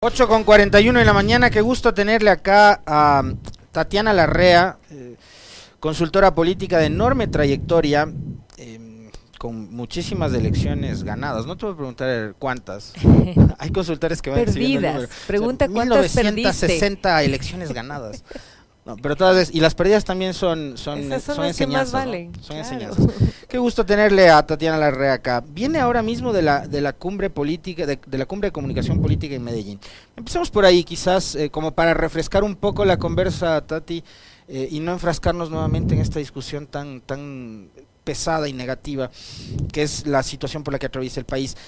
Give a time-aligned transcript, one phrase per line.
[0.00, 3.24] 8 con 41 en la mañana, qué gusto tenerle acá a
[3.72, 5.16] Tatiana Larrea, eh,
[5.80, 8.08] consultora política de enorme trayectoria,
[8.58, 11.46] eh, con muchísimas elecciones ganadas.
[11.46, 12.92] No te voy a preguntar cuántas.
[13.58, 15.08] Hay consultores que van Perdidas.
[15.26, 18.22] Pregunta cuántas 1960 elecciones ganadas.
[18.88, 22.04] No, pero todas y las perdidas también son son, son, enseñanzas.
[22.40, 23.06] Son enseñanzas.
[23.46, 25.44] Qué gusto tenerle a Tatiana Larrea acá.
[25.46, 29.34] Viene ahora mismo de la de la cumbre política de, la cumbre de comunicación política
[29.34, 29.78] en Medellín.
[30.16, 34.02] Empecemos por ahí, quizás eh, como para refrescar un poco la conversa, Tati,
[34.48, 37.68] eh, y no enfrascarnos nuevamente en esta discusión tan tan
[38.04, 39.10] pesada y negativa
[39.70, 41.58] que es la situación por la que atraviesa el país.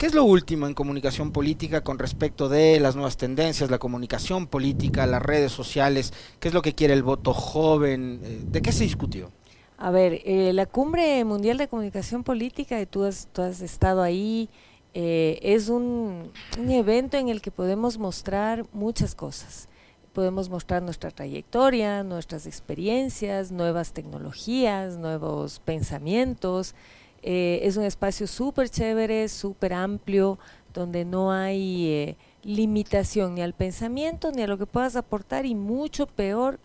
[0.00, 4.46] ¿Qué es lo último en comunicación política con respecto de las nuevas tendencias, la comunicación
[4.46, 6.14] política, las redes sociales?
[6.38, 8.18] ¿Qué es lo que quiere el voto joven?
[8.24, 9.30] Eh, ¿De qué se discutió?
[9.76, 14.48] A ver, eh, la Cumbre Mundial de Comunicación Política, tú has, tú has estado ahí,
[14.94, 19.68] eh, es un evento en el que podemos mostrar muchas cosas.
[20.14, 26.74] Podemos mostrar nuestra trayectoria, nuestras experiencias, nuevas tecnologías, nuevos pensamientos.
[27.22, 30.38] Eh, es un espacio súper chévere, súper amplio,
[30.72, 35.54] donde no hay eh, limitación ni al pensamiento ni a lo que puedas aportar y
[35.54, 36.58] mucho peor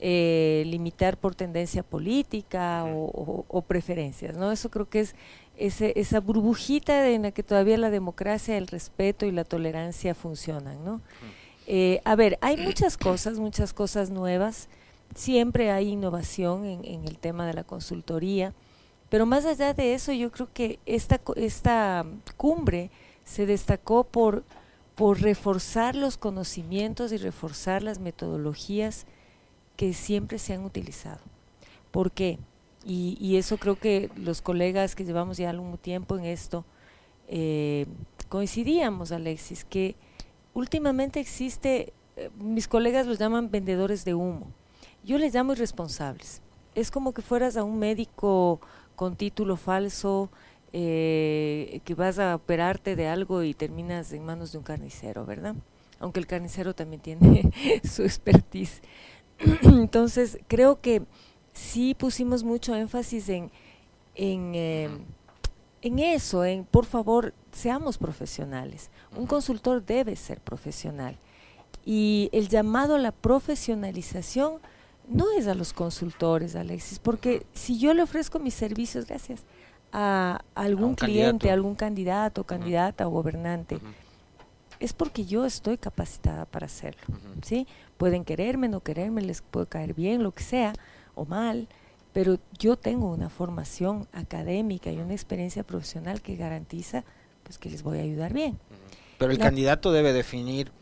[0.00, 4.36] eh, limitar por tendencia política o, preferencias.
[4.36, 4.50] ¿no?
[4.50, 5.14] Eso creo que es
[5.56, 10.84] ese, esa burbujita en la que todavía la democracia, el respeto y la tolerancia funcionan.
[10.84, 11.00] ¿no?
[12.04, 14.68] a ver, hay muchas cosas, muchas cosas nuevas.
[15.14, 18.52] Siempre hay innovación en el tema de la consultoría.
[19.12, 22.06] Pero más allá de eso, yo creo que esta, esta
[22.38, 22.90] cumbre
[23.24, 24.42] se destacó por,
[24.94, 29.04] por reforzar los conocimientos y reforzar las metodologías
[29.76, 31.20] que siempre se han utilizado.
[31.90, 32.38] ¿Por qué?
[32.86, 36.64] Y, eso creo que los colegas que llevamos ya algún tiempo en esto,
[37.28, 37.84] eh,
[38.30, 39.94] coincidíamos, Alexis, que
[40.54, 44.46] últimamente existe, eh, mis colegas los llaman vendedores de humo,
[45.04, 46.40] yo les llamo irresponsables.
[46.74, 48.58] Es como que fueras a un médico
[48.96, 50.30] con título falso,
[50.72, 55.54] eh, que vas a operarte de algo y terminas en manos de un carnicero, ¿verdad?
[56.00, 57.50] Aunque el carnicero también tiene
[57.84, 58.80] su expertise.
[59.62, 61.02] Entonces, creo que
[61.52, 63.50] sí pusimos mucho énfasis en,
[64.14, 64.88] en, eh,
[65.82, 68.90] en eso, en por favor, seamos profesionales.
[69.16, 71.18] Un consultor debe ser profesional.
[71.84, 74.60] Y el llamado a la profesionalización
[75.08, 79.44] no es a los consultores, Alexis, porque si yo le ofrezco mis servicios, gracias,
[79.92, 83.78] a algún cliente, a algún candidato, candidata o gobernante,
[84.80, 87.02] es porque yo estoy capacitada para hacerlo,
[87.42, 87.66] ¿sí?
[87.98, 90.72] Pueden quererme, no quererme, les puede caer bien, lo que sea,
[91.14, 91.68] o mal,
[92.12, 97.04] pero yo tengo una formación académica y una experiencia profesional que garantiza
[97.42, 98.58] pues que les voy a ayudar bien.
[99.18, 100.72] Pero el candidato debe definir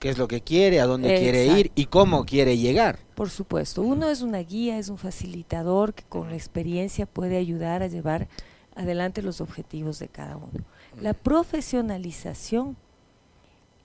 [0.00, 2.98] qué es lo que quiere, a dónde quiere ir y cómo quiere llegar.
[3.14, 7.82] Por supuesto, uno es una guía, es un facilitador que con la experiencia puede ayudar
[7.82, 8.26] a llevar
[8.74, 10.64] adelante los objetivos de cada uno.
[11.00, 12.76] La profesionalización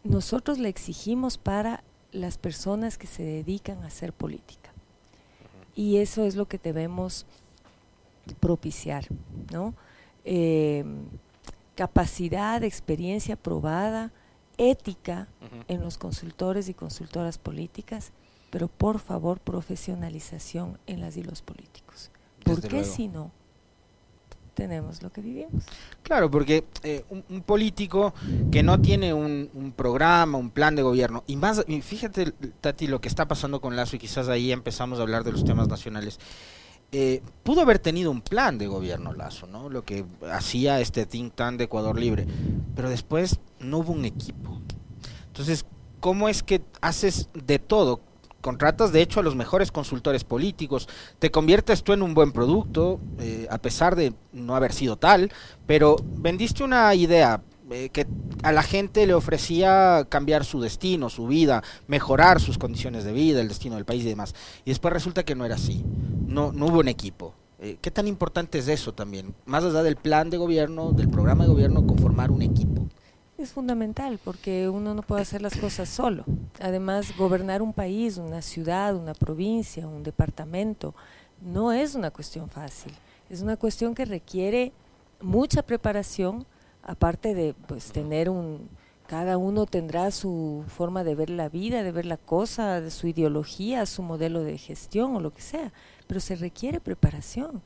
[0.06, 1.84] nosotros la exigimos para
[2.14, 4.72] las personas que se dedican a hacer política.
[5.75, 7.25] Y eso es lo que debemos
[8.40, 9.06] propiciar,
[9.52, 9.74] ¿no?
[10.24, 10.86] Eh,
[11.75, 14.14] capacidad, experiencia probada,
[14.58, 15.28] ética
[15.68, 18.12] en los consultores y consultoras políticas,
[18.50, 22.12] pero por favor profesionalización en las y los políticos.
[22.44, 23.32] Porque si no,
[24.56, 25.66] tenemos lo que vivimos.
[26.02, 28.14] Claro, porque eh, un, político
[28.52, 33.08] que no tiene un, programa, un plan de gobierno, y más, fíjate, Tati, lo que
[33.08, 36.20] está pasando con Lazo, y quizás ahí empezamos a hablar de los temas nacionales.
[36.91, 39.69] Eh, pudo haber tenido un plan de gobierno Lazo, ¿no?
[39.69, 42.25] Lo que hacía este think tank de Ecuador Libre,
[42.75, 44.62] pero después no hubo un equipo.
[45.28, 45.66] Entonces,
[46.00, 48.00] ¿cómo es que haces de todo?
[48.40, 50.88] Contratas de hecho a los mejores consultores políticos,
[51.19, 55.31] te conviertes tú en un buen producto, eh, a pesar de no haber sido tal,
[55.66, 57.41] pero vendiste una idea,
[57.72, 58.06] eh, que
[58.44, 63.42] a la gente le ofrecía cambiar su destino, su vida, mejorar sus condiciones de vida,
[63.42, 64.36] el destino del país y demás.
[64.65, 65.83] Y después resulta que no era así.
[66.36, 67.34] No, no hubo un equipo.
[67.60, 69.34] Eh, ¿Qué tan importante es eso también?
[69.46, 72.86] Más allá del plan de gobierno, del programa de gobierno, conformar un equipo.
[73.38, 76.26] Es fundamental porque uno no puede hacer las cosas solo.
[76.60, 80.94] Además, gobernar un país, una ciudad, una provincia, un departamento,
[81.42, 82.92] no es una cuestión fácil.
[83.30, 84.74] Es una cuestión que requiere
[85.22, 86.46] mucha preparación,
[86.84, 88.68] aparte de pues tener un
[89.07, 93.07] cada uno tendrá su forma de ver la vida, de ver la cosa, de su
[93.07, 95.72] ideología, su modelo de gestión o lo que sea,
[96.07, 97.62] pero se requiere preparación.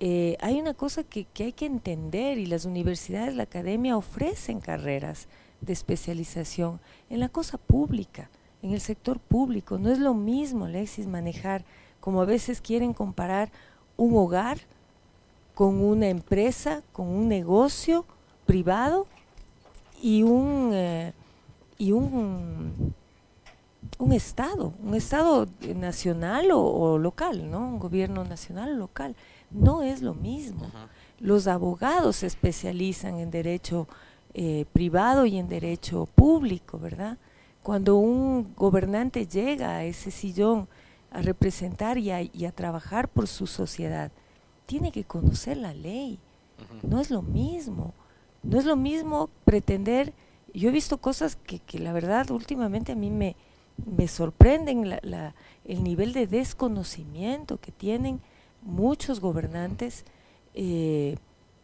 [0.00, 4.60] Eh, hay una cosa que, que, hay que entender y las universidades, la academia ofrecen
[4.60, 5.28] carreras
[5.60, 8.28] de especialización en la cosa pública,
[8.62, 9.78] en el sector público.
[9.78, 11.64] No es lo mismo, Alexis, manejar,
[12.00, 13.50] como a veces quieren comparar
[13.96, 14.58] un hogar
[15.54, 18.04] con una empresa, con un negocio
[18.44, 19.06] privado
[20.02, 21.12] y un, eh,
[21.78, 22.94] y un,
[23.98, 27.60] un Estado, un Estado nacional o, local, ¿no?
[27.60, 29.16] Un gobierno nacional o local.
[29.50, 30.70] No es lo mismo.
[31.20, 33.86] Los abogados se especializan en derecho
[34.34, 37.18] eh, privado y en derecho público, ¿verdad?
[37.62, 40.68] Cuando un gobernante llega a ese sillón
[41.10, 44.10] a representar y a, trabajar por su sociedad,
[44.66, 46.18] tiene que conocer la ley.
[46.82, 47.94] No es lo mismo.
[48.44, 50.12] No es lo mismo pretender,
[50.52, 53.36] yo he visto cosas que, la verdad últimamente a mí me,
[53.96, 54.84] me sorprenden
[55.64, 58.20] el nivel de desconocimiento que tienen
[58.62, 60.04] muchos gobernantes
[60.54, 61.16] eh,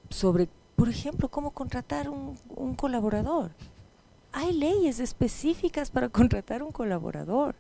[0.08, 3.52] sobre, por ejemplo, cómo contratar un, un, colaborador.
[4.32, 7.54] Hay leyes específicas para contratar un colaborador.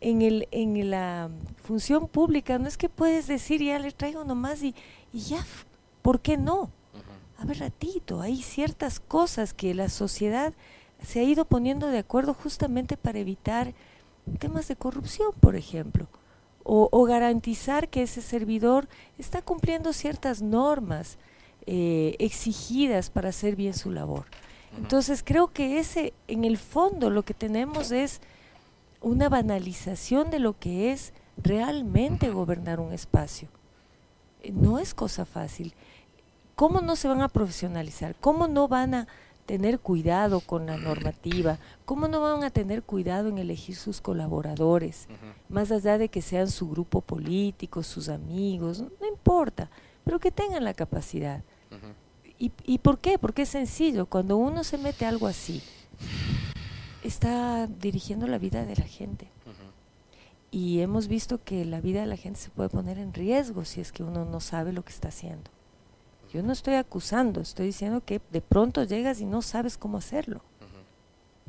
[0.00, 1.28] En, el, en la
[1.64, 4.74] función pública no es que puedes decir ya le traigo nomás y,
[5.12, 5.44] y ya,
[6.02, 6.70] ¿por qué no?
[7.38, 10.52] A ver, ratito, hay ciertas cosas que la sociedad
[11.02, 13.72] se ha ido poniendo de acuerdo justamente para evitar
[14.38, 16.08] temas de corrupción, por ejemplo
[16.70, 21.16] o, garantizar que ese servidor está cumpliendo ciertas normas
[21.64, 24.26] eh, exigidas para hacer bien su labor.
[24.76, 28.20] Entonces creo que ese, en el fondo, lo que tenemos es
[29.00, 33.48] una banalización de lo que es realmente gobernar un espacio.
[34.42, 35.72] Eh, no es cosa fácil.
[36.58, 38.16] ¿Cómo no se van a profesionalizar?
[38.16, 39.06] ¿Cómo no van a
[39.46, 45.06] tener cuidado con la normativa, cómo no van a tener cuidado en elegir sus colaboradores,
[45.48, 49.70] más allá de que sean su grupo político, sus amigos, no, importa,
[50.02, 51.44] pero que tengan la capacidad.
[52.40, 53.20] ¿Y, ¿Y por qué?
[53.20, 55.62] Porque es sencillo, cuando uno se mete algo así,
[57.04, 59.28] está dirigiendo la vida de la gente.
[60.50, 63.80] Y hemos visto que la vida de la gente se puede poner en riesgo si
[63.80, 65.52] es que uno no sabe lo que está haciendo.
[66.32, 70.42] Yo no estoy acusando, estoy diciendo que de pronto llegas y no sabes cómo hacerlo.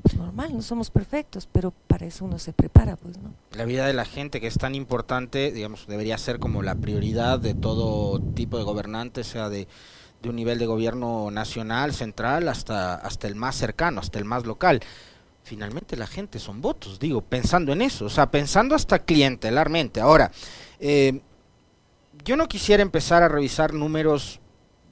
[0.01, 3.33] Pues normal, no somos perfectos, pero para eso uno se prepara, pues, ¿no?
[3.51, 7.39] La vida de la gente que es tan importante, digamos, debería ser como la prioridad
[7.39, 9.67] de todo tipo de gobernante, sea de,
[10.21, 14.45] de un nivel de gobierno nacional, central, hasta, hasta el más cercano, hasta el más
[14.45, 14.81] local
[15.49, 19.99] finalmente la gente son votos, digo, pensando en eso, o sea, pensando hasta clientelarmente.
[19.99, 20.31] Ahora,
[20.79, 21.21] eh,
[22.23, 24.39] yo no quisiera empezar a revisar números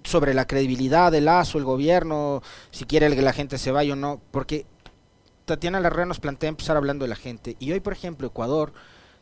[0.08, 3.96] sobre la credibilidad del ASO, el gobierno, si quiere que la gente se vaya o
[3.98, 4.66] no, porque
[5.46, 7.58] Tatiana Larrea nos plantea empezar hablando de la gente.
[7.60, 8.74] Y hoy, por ejemplo, Ecuador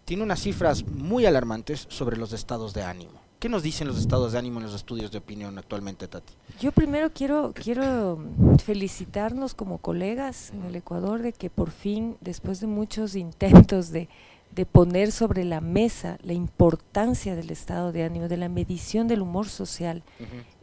[0.05, 3.25] tiene unas cifras muy alarmantes sobre los estados de ánimo.
[3.39, 6.33] ¿Qué nos dicen los estados de ánimo en los estudios de opinión actualmente, Tati?
[6.59, 8.19] Yo primero quiero, quiero
[8.63, 14.07] felicitarnos como colegas en el Ecuador de que por fin, después de muchos intentos de,
[14.55, 19.21] de poner sobre la mesa la importancia del estado de ánimo, de la medición del
[19.21, 20.01] humor social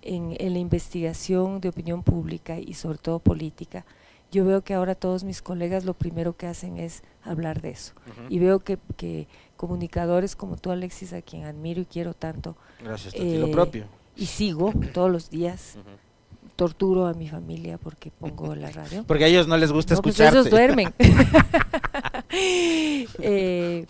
[0.00, 3.84] en, la investigación de opinión pública y sobre todo política.
[4.30, 7.92] Yo veo que ahora todos mis colegas lo primero que hacen es hablar de eso.
[8.30, 9.28] Y veo que, que,
[9.58, 12.56] comunicadores como tú, Alexis, a quien admiro y quiero tanto.
[12.82, 13.84] Gracias, lo eh, propio.
[14.16, 15.76] Y sigo todos los días
[16.56, 19.04] torturo a mi familia porque pongo la radio.
[19.06, 20.38] Porque a ellos no les gusta pues escucharte.
[20.38, 20.94] ellos duermen.
[23.18, 23.86] Eh,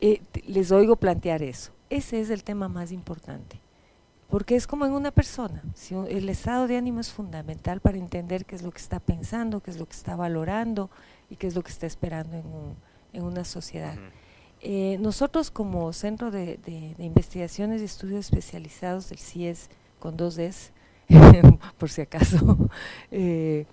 [0.00, 1.72] eh, les oigo plantear eso.
[1.90, 3.60] Ese es el tema más importante.
[4.30, 5.62] Porque es como en una persona.
[5.74, 9.60] Si el estado de ánimo es fundamental para entender qué es lo que está pensando,
[9.60, 10.90] qué es lo que está valorando
[11.30, 12.44] y qué es lo que está esperando en,
[13.12, 13.96] en una sociedad.
[14.60, 20.72] Eh, nosotros como Centro de, de, Investigaciones y Estudios Especializados del CIES con dos Ds,
[21.78, 22.58] por si acaso.
[23.10, 23.66] Eh,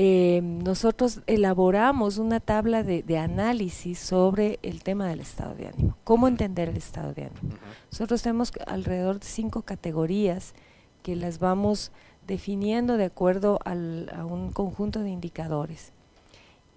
[0.00, 6.28] eh, nosotros elaboramos una tabla de, análisis sobre el tema del estado de ánimo, cómo
[6.28, 7.56] entender el estado de ánimo.
[7.90, 10.54] Nosotros tenemos alrededor de cinco categorías
[11.02, 11.90] que las vamos
[12.28, 13.74] definiendo de acuerdo a
[14.24, 15.92] un conjunto de indicadores.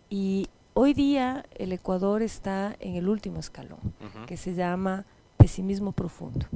[0.09, 3.93] Y hoy día el Ecuador está en el último escalón,
[4.25, 5.05] que se llama
[5.37, 6.47] pesimismo profundo.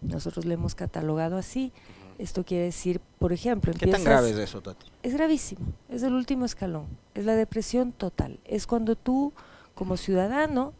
[0.00, 1.72] Nosotros lo hemos catalogado así.
[2.18, 4.86] Esto quiere decir, por ejemplo, ¿qué tan grave es eso, Tati?
[5.02, 8.40] Es gravísimo, es el último escalón, es la depresión total.
[8.44, 9.32] Es cuando tú,
[9.74, 10.72] como ciudadano,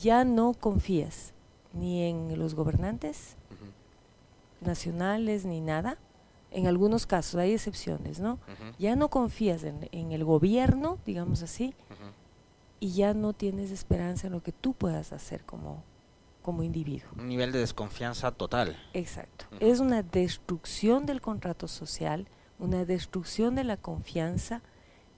[0.00, 1.32] ya no confías
[1.72, 3.36] ni en los gobernantes
[4.60, 5.98] nacionales ni nada.
[6.50, 8.38] En algunos casos hay excepciones, ¿no?
[8.78, 11.74] Ya no confías en, el gobierno, digamos así,
[12.80, 15.84] y ya no tienes esperanza en lo que tú puedas hacer como,
[16.42, 17.08] como individuo.
[17.16, 18.76] Un nivel de desconfianza total.
[18.94, 19.46] Exacto.
[19.60, 22.26] Es una destrucción del contrato social
[22.60, 24.62] una destrucción de la confianza,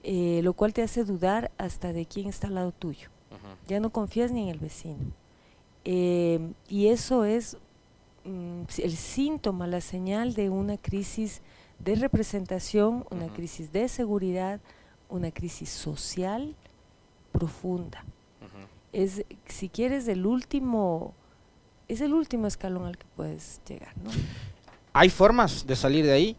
[0.01, 3.09] eh, lo cual te hace dudar hasta de quién está al lado tuyo.
[3.67, 4.99] Ya no confías ni en el vecino.
[5.85, 7.57] Eh, y eso es
[8.23, 11.41] mm, el síntoma, la señal de una crisis
[11.79, 14.61] de representación, una crisis de seguridad,
[15.09, 16.55] una crisis social
[17.31, 18.05] profunda.
[18.93, 21.13] Es, si quieres, el último,
[21.87, 24.11] es el último escalón al que puedes llegar, ¿no?
[24.93, 26.37] ¿Hay formas de salir de ahí?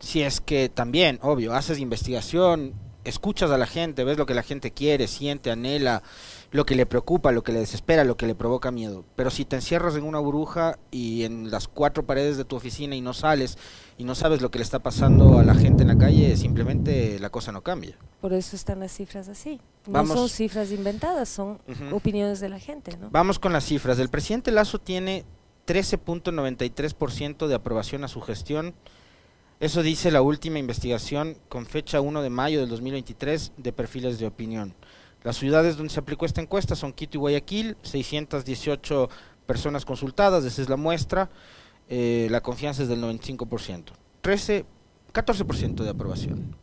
[0.00, 4.42] Si es que también, obvio, haces investigación, escuchas a la gente, ves lo que la
[4.42, 6.02] gente quiere, siente, anhela,
[6.50, 9.04] lo que le preocupa, lo que le desespera, lo que le provoca miedo.
[9.16, 12.94] Pero si te encierras en una burbuja y en las cuatro paredes de tu oficina
[12.94, 13.58] y no sales
[13.98, 17.18] y no sabes lo que le está pasando a la gente en la calle, simplemente
[17.18, 17.96] la cosa no cambia.
[18.20, 19.60] Por eso están las cifras así.
[19.86, 21.58] No son cifras inventadas, son
[21.92, 22.96] opiniones de la gente.
[22.96, 23.10] ¿no?
[23.10, 23.98] Vamos con las cifras.
[23.98, 25.24] El presidente Lazo tiene
[25.66, 28.74] 13.93% de aprobación a su gestión.
[29.62, 34.26] Eso dice la última investigación con fecha 1 de mayo del 2023 de perfiles de
[34.26, 34.74] opinión.
[35.22, 39.08] Las ciudades donde se aplicó esta encuesta son Quito y Guayaquil, 618
[39.46, 41.30] personas consultadas, esa es la muestra.
[41.88, 43.92] Eh, la confianza es del 95%.
[44.20, 44.64] 13,
[45.12, 46.56] 14% de aprobación.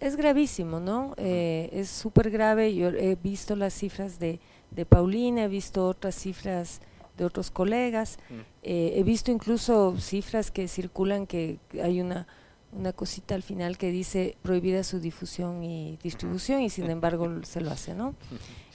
[0.00, 1.14] Es gravísimo, ¿no?
[1.18, 2.74] Eh, es súper grave.
[2.74, 4.40] Yo he visto las cifras de,
[4.72, 6.80] de Paulina, he visto otras cifras
[7.18, 8.18] de otros colegas.
[8.30, 8.34] Mm.
[8.62, 12.26] Eh, he visto incluso cifras que circulan que hay una,
[12.72, 17.60] una cosita al final que dice prohibida su difusión y distribución y sin embargo se
[17.60, 18.14] lo hace, ¿no?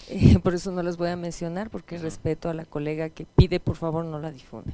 [0.09, 3.59] Eh, por eso no las voy a mencionar porque respeto a la colega que pide
[3.59, 4.71] por favor no la difunda.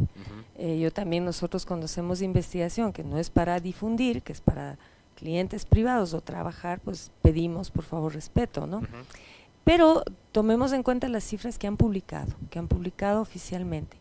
[0.57, 4.79] Eh, yo también nosotros cuando hacemos investigación, que no es para difundir, que es para
[5.15, 8.81] clientes privados o trabajar, pues pedimos por favor respeto, ¿no?
[9.63, 13.97] Pero tomemos en cuenta las cifras que han publicado, que han publicado oficialmente.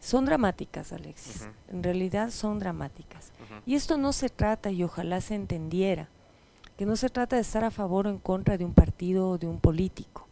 [0.00, 1.48] Son dramáticas, Alexis.
[1.68, 3.32] En realidad son dramáticas.
[3.66, 6.08] Y esto no se trata, y ojalá se entendiera,
[6.76, 9.38] que no se trata de estar a favor o en contra de un partido o
[9.38, 10.28] de un político.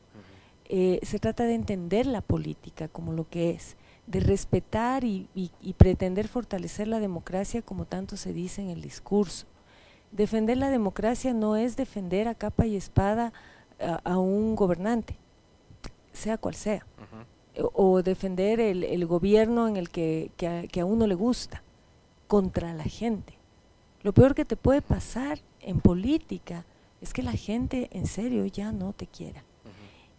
[0.68, 5.72] Eh, se trata de entender la política como lo que es, de respetar y, y,
[5.74, 9.46] pretender fortalecer la democracia como tanto se dice en el discurso.
[10.12, 13.32] Defender la democracia no es defender a capa y espada
[13.78, 15.16] a, un gobernante,
[16.12, 16.86] sea cual sea,
[17.72, 20.30] o, defender el, gobierno en el que,
[20.78, 21.62] a, uno le gusta,
[22.26, 23.34] contra la gente.
[24.02, 26.64] Lo peor que te puede pasar en política
[27.00, 29.44] es que la gente en serio ya no te quiera.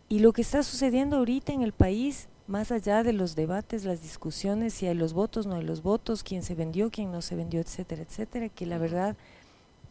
[0.10, 4.02] Y lo que está sucediendo ahorita en el país, más allá de los debates, las
[4.02, 7.36] discusiones, si hay los votos, no hay los votos, quién se vendió, quién no se
[7.36, 9.18] vendió, etcétera, etcétera, que la verdad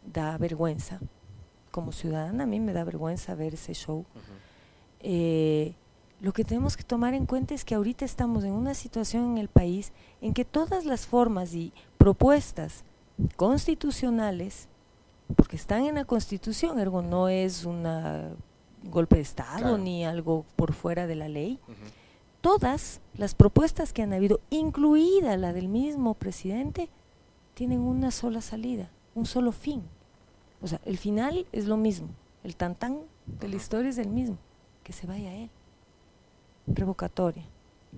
[0.06, 1.00] da vergüenza
[1.76, 4.06] como ciudadana a mí me da vergüenza ver ese show.
[5.00, 5.75] Eh,
[6.23, 9.37] lo que tenemos que tomar en cuenta es que ahorita estamos en una situación en
[9.37, 9.92] el país
[10.23, 12.83] en que todas las formas y propuestas
[13.37, 14.68] constitucionales,
[15.37, 17.85] porque están en la constitución, ergo no es un
[18.85, 21.61] golpe de Estado ni algo por fuera de la ley,
[22.40, 26.88] todas las propuestas que han habido, incluida la del mismo presidente,
[27.52, 29.83] tienen una sola salida, un solo fin,
[30.62, 32.08] o sea, el final es lo mismo,
[32.44, 34.38] el tantán de la historia es el mismo,
[34.82, 35.50] que se vaya él.
[36.66, 37.44] Revocatoria,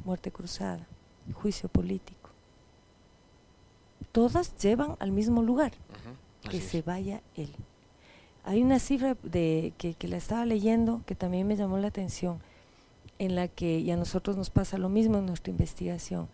[0.04, 0.86] muerte cruzada,
[1.34, 2.30] juicio político.
[4.12, 5.72] Todas llevan al mismo lugar,
[6.50, 7.54] que se vaya él.
[8.44, 12.40] Hay una cifra de, que, la estaba leyendo que también me llamó la atención,
[13.18, 16.28] en la que, y a nosotros nos pasa lo mismo en nuestra investigación,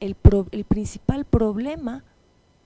[0.00, 0.16] el,
[0.50, 2.02] el principal problema,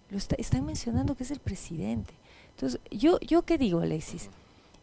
[0.08, 2.14] lo están mencionando que es el presidente.
[2.56, 4.30] Entonces, yo, yo qué digo, Alexis,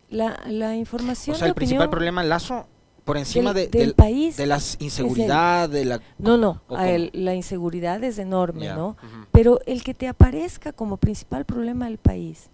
[0.10, 1.36] la, la información...
[1.36, 2.68] O sea, el principal problema, Lazo,
[3.03, 8.70] por encima del, país de las inseguridad de la no no la inseguridad es enorme
[8.70, 8.96] no
[9.34, 12.50] pero el que te aparezca como principal problema del país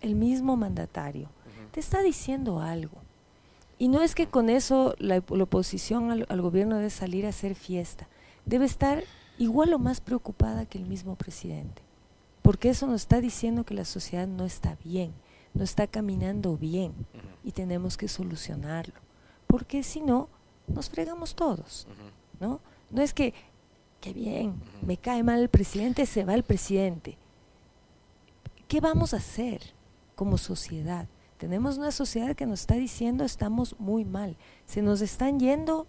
[0.00, 1.30] el mismo mandatario
[1.70, 2.96] te está diciendo algo.
[3.78, 7.54] Y no es que con eso la, oposición al, al, gobierno debe salir a hacer
[7.54, 8.08] fiesta.
[8.44, 9.04] Debe estar
[9.38, 11.82] igual o más preocupada que el mismo presidente
[12.48, 15.12] porque eso nos está diciendo que la sociedad no está bien,
[15.52, 16.94] no está caminando bien
[17.44, 18.94] y tenemos que solucionarlo,
[19.46, 20.30] porque si no,
[20.66, 21.86] nos fregamos todos,
[22.40, 22.62] ¿no?
[22.88, 23.34] No es que,
[24.00, 27.18] qué bien, me cae mal el presidente, se va el presidente.
[28.66, 29.60] ¿Qué vamos a hacer
[30.14, 31.06] como sociedad?
[31.36, 35.86] Tenemos una sociedad que nos está diciendo estamos muy mal, se nos están yendo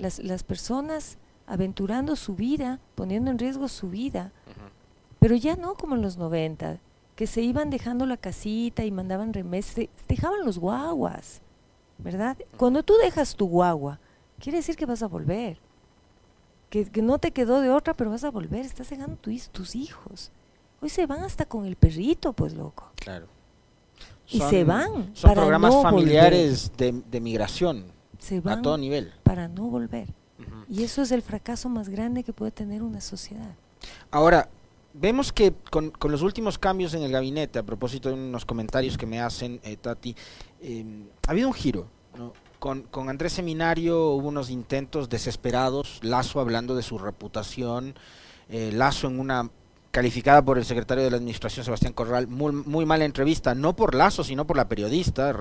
[0.00, 4.32] las, las personas aventurando su vida, poniendo en riesgo su vida
[5.22, 6.80] pero ya no como en los 90,
[7.14, 11.40] que se iban dejando la casita y mandaban remesas, dejaban los guaguas,
[11.98, 12.36] ¿verdad?
[12.56, 14.00] Cuando tú dejas tu guagua,
[14.40, 15.60] quiere decir que vas a volver,
[16.70, 20.32] que, no te quedó de otra, pero vas a volver, estás dejando tus hijos.
[20.80, 22.90] Hoy se van hasta con el perrito, pues loco.
[22.96, 23.28] Claro.
[24.26, 27.84] Y se van Son para programas no familiares de, de migración
[28.18, 29.12] Se van a todo nivel.
[29.22, 30.08] para no volver.
[30.68, 33.54] Y eso es el fracaso más grande que puede tener una sociedad.
[34.10, 34.48] Ahora,
[34.94, 38.96] vemos que con, con los últimos cambios en el gabinete, a propósito de unos comentarios
[38.96, 40.14] que me hacen, eh, Tati,
[40.60, 40.84] eh,
[41.26, 41.86] ha habido un giro.
[42.16, 42.32] ¿no?
[42.58, 47.94] Con, con Andrés Seminario hubo unos intentos desesperados, Lazo hablando de su reputación,
[48.48, 49.50] eh, Lazo en una
[49.90, 53.94] calificada por el secretario de la Administración, Sebastián Corral, muy, muy mala entrevista, no por
[53.94, 55.36] Lazo, sino por la periodista.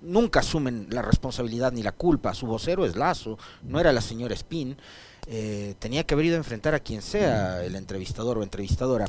[0.00, 2.32] Nunca asumen la responsabilidad ni la culpa.
[2.32, 4.76] Su vocero es Lazo, no era la señora Spin.
[5.26, 9.06] Eh, tenía que haber ido a enfrentar a quien sea el entrevistador o entrevistadora.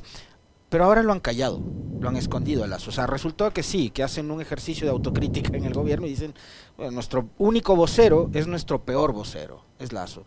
[0.70, 1.62] Pero ahora lo han callado,
[2.00, 2.90] lo han escondido a Lazo.
[2.90, 6.10] O sea, resultó que sí, que hacen un ejercicio de autocrítica en el gobierno y
[6.10, 6.34] dicen,
[6.76, 10.24] bueno, nuestro único vocero es nuestro peor vocero, es Lazo.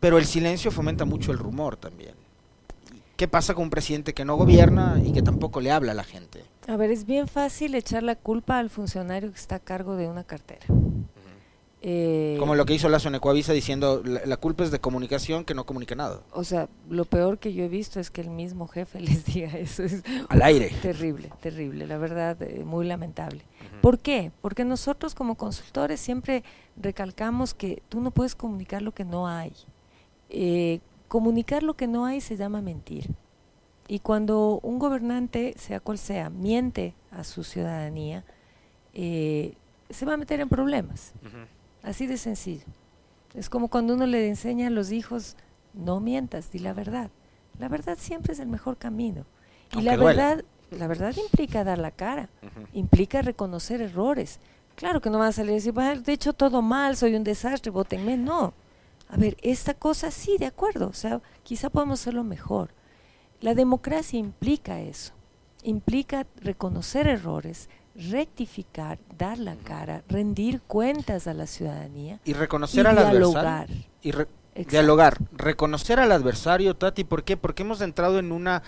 [0.00, 2.14] Pero el silencio fomenta mucho el rumor también.
[3.16, 6.04] ¿Qué pasa con un presidente que no gobierna y que tampoco le habla a la
[6.04, 6.42] gente?
[6.66, 10.08] A ver, es bien fácil echar la culpa al funcionario que está a cargo de
[10.08, 10.66] una cartera.
[11.82, 15.44] Eh, Como lo que hizo Lazo en Ecuavisa diciendo, la, la culpa es de comunicación
[15.46, 16.20] que no comunica nada.
[16.32, 19.48] O sea, lo peor que yo he visto es que el mismo jefe les diga
[19.56, 19.82] eso.
[19.82, 20.70] Es Al aire.
[20.82, 23.42] terrible, terrible, la verdad, eh, muy lamentable.
[23.80, 24.30] ¿Por qué?
[24.42, 26.44] Porque nosotros como consultores siempre
[26.76, 29.52] recalcamos que tú no puedes comunicar lo que no hay.
[30.28, 33.10] Eh, comunicar lo que no hay se llama mentir.
[33.88, 38.24] Y cuando un gobernante, sea cual sea, miente a su ciudadanía,
[38.92, 39.54] eh,
[39.88, 41.12] se va a meter en problemas.
[41.82, 42.64] Así de sencillo.
[43.34, 45.36] Es como cuando uno le enseña a los hijos,
[45.72, 47.10] no mientas, di la verdad.
[47.58, 49.24] La verdad siempre es el mejor camino.
[49.72, 52.28] Y Aunque la verdad, la verdad implica dar la cara,
[52.72, 54.40] implica reconocer errores.
[54.74, 57.24] Claro que no van a salir y decir, "Bueno, de hecho todo mal, soy un
[57.24, 58.16] desastre, votenme.
[58.16, 58.54] No.
[59.08, 60.88] A ver, esta cosa sí, de acuerdo.
[60.88, 62.70] O sea, quizá podemos hacerlo mejor.
[63.40, 65.12] La democracia implica eso.
[65.62, 67.68] Implica reconocer errores,
[68.10, 73.46] rectificar, dar la cara, rendir cuentas a la ciudadanía Y reconocer y al dialogar.
[73.46, 73.84] adversario.
[74.02, 74.70] Y re- Exacto.
[74.70, 75.18] dialogar.
[75.32, 77.36] Reconocer al adversario, Tati, ¿por qué?
[77.36, 78.62] Porque hemos entrado en una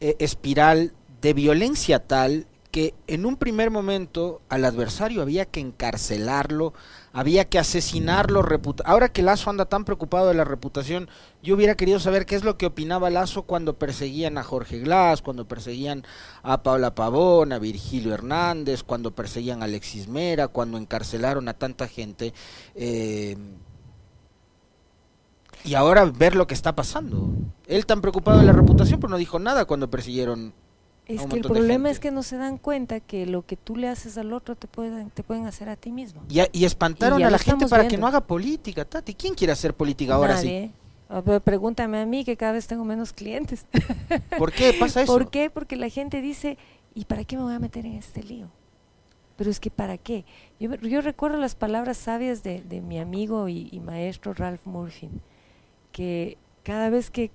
[0.00, 6.74] eh, espiral de violencia tal que en un primer momento al adversario había que encarcelarlo,
[7.14, 8.44] había que asesinarlo.
[8.84, 11.08] Ahora que Lazo anda tan preocupado de la reputación,
[11.42, 15.22] yo hubiera querido saber qué es lo que opinaba Lazo cuando perseguían a Jorge Glass,
[15.22, 16.04] cuando perseguían
[16.42, 21.88] a Paula Pavón, a Virgilio Hernández, cuando perseguían a Alexis Mera, cuando encarcelaron a tanta
[21.88, 22.34] gente.
[22.74, 23.38] eh,
[25.64, 27.32] y ahora ver lo que está pasando.
[27.66, 30.52] Él tan preocupado de la reputación, pero no dijo nada cuando persiguieron.
[31.06, 33.88] Es que el problema es que no se dan cuenta que lo que tú le
[33.88, 36.22] haces al otro te pueden, te pueden hacer a ti mismo.
[36.28, 39.14] Y, a- y espantaron Y a la gente para que no haga política, Tati.
[39.14, 40.46] ¿Quién quiere hacer política ahora sí?
[40.46, 40.70] Nadie.
[41.08, 43.66] A ver, pregúntame a mí que cada vez tengo menos clientes.
[44.38, 45.12] ¿Por qué pasa eso?
[45.12, 45.48] ¿Por qué?
[45.50, 46.58] Porque la gente dice,
[46.94, 48.48] ¿y para qué me voy a meter en este lío?
[49.36, 50.24] Pero es que ¿para qué?
[50.58, 55.08] Yo, yo recuerdo las palabras sabias de, de mi amigo y, y maestro Ralph Murphy,
[55.92, 57.30] que cada vez que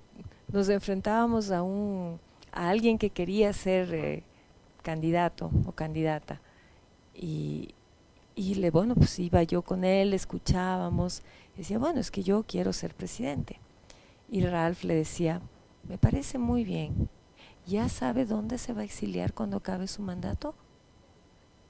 [0.52, 2.18] nos enfrentábamos a, un,
[2.52, 4.22] a alguien que quería ser eh,
[4.82, 6.40] candidato o candidata,
[7.14, 7.74] y,
[8.34, 11.22] y le, bueno, pues iba yo con él, escuchábamos,
[11.56, 13.58] decía, bueno, es que yo quiero ser presidente.
[14.30, 15.42] Y Ralph le decía,
[15.88, 17.08] me parece muy bien,
[17.66, 20.54] ¿ya sabe dónde se va a exiliar cuando acabe su mandato?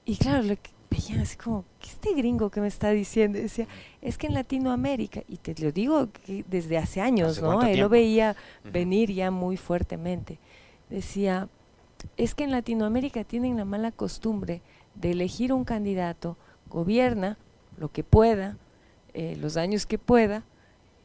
[0.04, 0.58] Y claro, le
[0.90, 3.38] veían así como, ¿qué este gringo que me está diciendo?
[3.38, 3.66] Y decía,
[4.00, 7.62] es que en Latinoamérica, y te lo digo que desde hace años, ¿Hace ¿no?
[7.62, 10.38] Él lo veía venir ya muy fuertemente.
[10.92, 11.48] Decía,
[12.18, 14.60] es que en Latinoamérica tienen la mala costumbre
[14.94, 16.36] de elegir un candidato,
[16.68, 17.38] gobierna
[17.78, 18.58] lo que pueda,
[19.14, 20.44] eh, los años que pueda,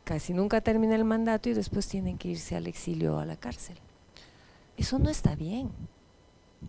[0.03, 3.37] casi nunca termina el mandato y después tienen que irse al exilio o a la
[3.37, 3.77] cárcel.
[4.75, 5.69] Eso no está bien,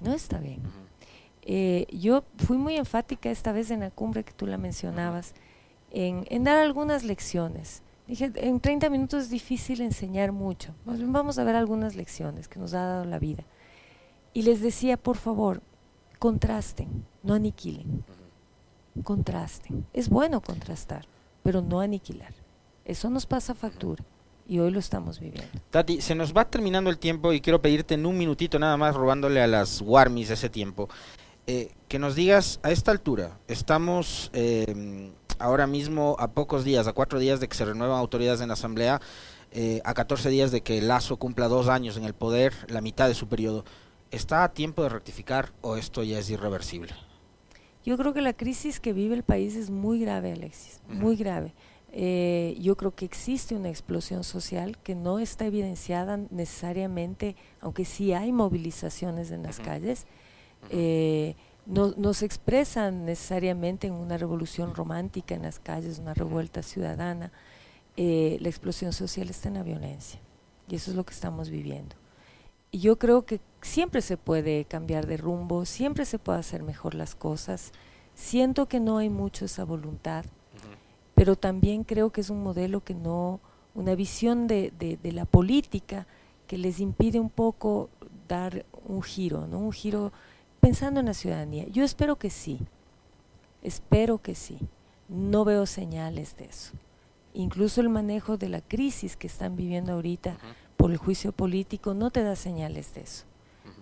[0.01, 0.61] no está bien.
[1.43, 5.35] Eh, yo fui muy enfática esta vez en la cumbre que tú la mencionabas,
[5.91, 7.83] en, en dar algunas lecciones.
[8.09, 10.75] Dije, en 30 minutos es difícil enseñar mucho.
[10.87, 13.45] Vamos a ver algunas lecciones que nos ha dado la vida.
[14.33, 15.63] Y les decía, por favor,
[16.19, 18.03] contrasten, no aniquilen.
[19.05, 19.87] Contrasten.
[19.93, 21.07] Es bueno contrastar,
[21.43, 22.33] pero no aniquilar.
[22.87, 24.03] Eso nos pasa factura
[24.47, 25.61] y hoy lo estamos viviendo.
[25.69, 28.97] Tati, se nos va terminando el tiempo y quiero pedirte en un minutito nada más,
[28.97, 30.89] robándole a las Warmis ese tiempo,
[31.47, 36.93] eh, que nos digas a esta altura, estamos eh, ahora mismo a pocos días, a
[36.93, 39.01] cuatro días de que se renuevan autoridades en la Asamblea,
[39.51, 43.09] eh, a 14 días de que Lazo cumpla dos años en el poder, la mitad
[43.09, 43.65] de su periodo.
[44.11, 46.93] ¿Está a tiempo de rectificar o esto ya es irreversible?
[47.85, 51.55] Yo creo que la crisis que vive el país es muy grave, Alexis, muy grave.
[51.91, 58.13] Eh, yo creo que existe una explosión social que no está evidenciada necesariamente, aunque sí
[58.13, 60.07] hay movilizaciones en las calles,
[60.71, 61.35] eh,
[61.69, 67.31] no, se expresan necesariamente en una revolución romántica en las calles, una revuelta ciudadana.
[67.97, 70.19] Eh, la explosión social está en la violencia
[70.67, 71.95] y eso es lo que estamos viviendo.
[72.71, 76.95] Y yo creo que siempre se puede cambiar de rumbo, siempre se puede hacer mejor
[76.95, 77.73] las cosas.
[78.15, 80.25] Siento que no hay mucho esa voluntad,
[81.15, 83.41] pero también creo que es un modelo que no,
[83.75, 86.07] una visión de, de, la política
[86.47, 87.91] que les impide un poco
[88.27, 89.59] dar un giro, ¿no?
[89.59, 90.13] Un giro
[90.61, 91.67] pensando en la ciudadanía.
[91.69, 92.61] Yo espero que sí,
[93.63, 94.59] espero que sí.
[95.09, 96.75] No veo señales de eso.
[97.33, 100.37] Incluso el manejo de la crisis que están viviendo ahorita
[100.77, 103.25] por el juicio político no te da señales de eso.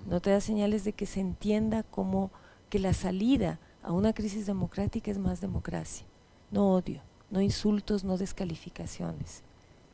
[0.07, 2.31] No te da señales de que se entienda como
[2.69, 6.07] que la salida a una crisis democrática es más democracia.
[6.51, 9.43] No odio, no insultos, no descalificaciones.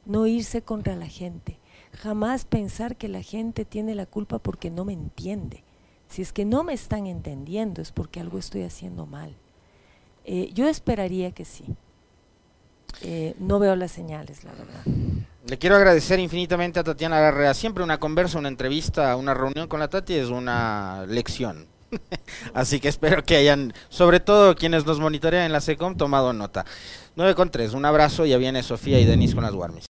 [0.05, 1.59] No irse contra la gente.
[1.93, 5.63] Jamás pensar que la gente tiene la culpa porque no me entiende.
[6.13, 9.35] Si es que no me están entendiendo es porque algo estoy haciendo mal.
[10.27, 11.65] Eh, yo esperaría que sí.
[13.01, 14.85] Eh, no veo las señales, la verdad.
[15.47, 17.55] Le quiero agradecer infinitamente a Tatiana Garrea.
[17.55, 21.67] Siempre una conversa, una entrevista, una reunión con la Tati es una lección.
[22.53, 26.67] Así que espero que hayan, sobre todo quienes nos monitorean en la SECOM, tomado nota.
[27.17, 29.87] 9 con 3, un abrazo, ya viene Sofía y Denis con las Warmis.